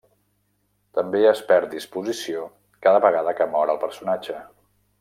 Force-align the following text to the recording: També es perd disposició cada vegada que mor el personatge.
També 0.99 1.19
es 1.31 1.41
perd 1.51 1.75
disposició 1.75 2.47
cada 2.87 3.03
vegada 3.05 3.35
que 3.41 3.49
mor 3.55 3.73
el 3.75 3.81
personatge. 3.85 4.41